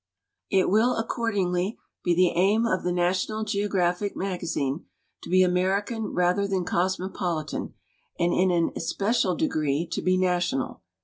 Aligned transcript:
It 0.49 0.67
will 0.67 0.95
accordingly 0.97 1.73
2 1.73 1.73
IXTRODUCTOR 1.73 1.79
Y 1.79 2.01
be 2.05 2.15
the 2.15 2.29
aim 2.29 2.65
of 2.65 2.81
the 2.83 2.91
National 2.91 3.43
Geographic 3.43 4.15
Magazine 4.17 4.85
to 5.21 5.29
he 5.29 5.43
American 5.43 6.15
rather 6.15 6.47
than 6.47 6.65
cosmopolitan, 6.65 7.75
and 8.17 8.33
in 8.33 8.49
an 8.49 8.71
especial 8.75 9.35
degree 9.35 9.87
to 9.91 10.01
be 10.01 10.17
National. 10.17 10.81